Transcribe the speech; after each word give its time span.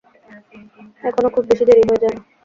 এখনও 1.03 1.33
খুব 1.35 1.43
বেশি 1.49 1.63
দেরি 1.67 1.83
হয়ে 1.83 2.01
যায়নি। 2.03 2.21